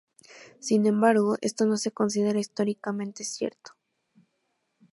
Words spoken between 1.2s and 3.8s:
esto no se considera históricamente cierto.